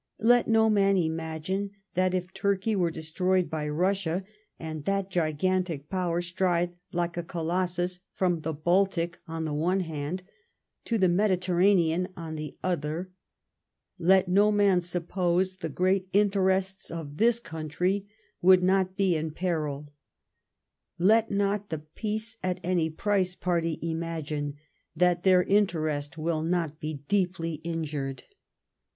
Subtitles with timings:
[0.23, 4.23] Let no man imagine, that if Turkey were destroyed by Russia,
[4.59, 10.23] and that gigantic power stride like a Colossus from the Baltic on the one hand
[10.85, 13.11] to the Mediterranean on the other,
[13.99, 18.07] let no man suppose the great inte rests of this country
[18.41, 19.93] would not be in peril;
[20.97, 24.55] let not the peace at «ny price party imagine
[24.95, 28.23] that their interest will not be deeply injured.